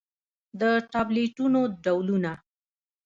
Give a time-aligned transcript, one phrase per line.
[0.59, 0.61] د
[0.91, 2.31] ټابليټنو ډولونه: